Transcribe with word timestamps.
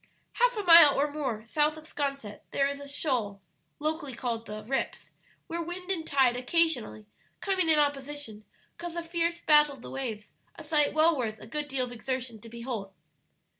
Half 0.33 0.57
a 0.57 0.63
mile 0.63 0.99
or 0.99 1.11
more 1.11 1.45
south 1.45 1.77
of 1.77 1.83
'Sconset 1.85 2.39
there 2.49 2.67
is 2.67 2.79
a 2.79 2.87
shoal 2.87 3.39
(locally 3.77 4.15
called 4.15 4.47
"the 4.47 4.63
rips") 4.63 5.11
where 5.45 5.61
wind 5.61 5.91
and 5.91 6.07
tide 6.07 6.35
occasionally, 6.35 7.05
coming 7.39 7.69
in 7.69 7.77
opposition, 7.77 8.43
cause 8.79 8.95
a 8.95 9.03
fierce 9.03 9.41
battle 9.41 9.75
of 9.75 9.83
the 9.83 9.91
waves, 9.91 10.31
a 10.55 10.63
sight 10.63 10.95
well 10.95 11.15
worth 11.15 11.39
a 11.39 11.45
good 11.45 11.67
deal 11.67 11.83
of 11.85 11.91
exertion 11.91 12.41
to 12.41 12.49
behold. 12.49 12.91